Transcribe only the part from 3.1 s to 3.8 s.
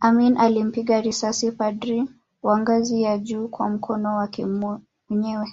juu kwa